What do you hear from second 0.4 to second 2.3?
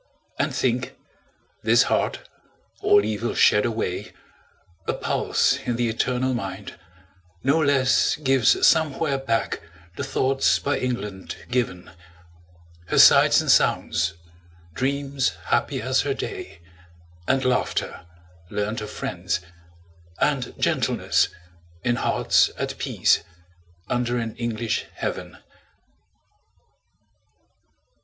think, this heart,